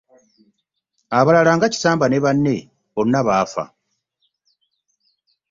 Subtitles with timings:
[1.17, 2.55] Abalala nga Kisamba ne banne
[2.93, 3.63] bonna baafa.